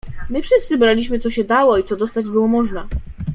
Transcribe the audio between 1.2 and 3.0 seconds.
się dało i co dostać było można."